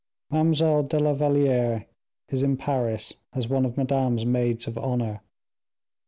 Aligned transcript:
Mademoiselle 0.31 0.81
de 0.81 0.97
la 0.99 1.13
Valliere 1.13 1.85
is 2.29 2.41
in 2.41 2.57
Paris 2.57 3.13
as 3.33 3.47
one 3.47 3.65
of 3.65 3.77
Madame's 3.77 4.25
maids 4.25 4.65
of 4.65 4.75
honor. 4.79 5.21